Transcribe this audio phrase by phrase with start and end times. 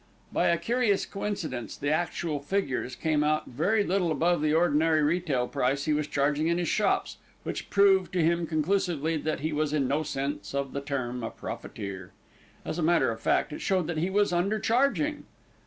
[0.33, 5.47] By a curious coincidence, the actual figures came out very little above the ordinary retail
[5.47, 9.73] price he was charging in his shops, which proved to him conclusively that he was
[9.73, 12.13] in no sense of the term a profiteer.
[12.65, 15.25] As a matter of fact, it showed that he was under charging.